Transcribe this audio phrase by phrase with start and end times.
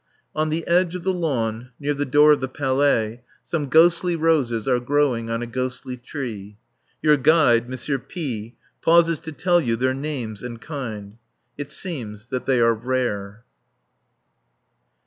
[0.35, 4.67] On the edge of the lawn, near the door of the Palais, some ghostly roses
[4.67, 6.57] are growing on a ghostly tree.
[7.03, 7.99] Your guide, M.
[8.07, 11.19] P, pauses to tell you their names and kind.
[11.55, 13.43] It seems that they are rare.